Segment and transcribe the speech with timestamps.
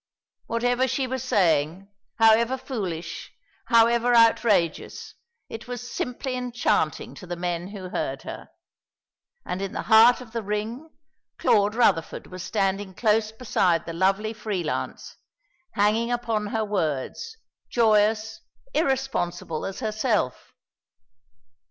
[0.47, 3.31] Whatever she was saying, however foolish,
[3.65, 5.13] however outrageous,
[5.47, 8.49] it was simply enchanting to the men who heard her;
[9.45, 10.89] and in the heart of the ring
[11.37, 15.17] Claude Rutherford was standing close beside the lovely freelance,
[15.73, 17.37] hanging upon her words,
[17.69, 18.39] joyous,
[18.73, 20.55] irresponsible as herself.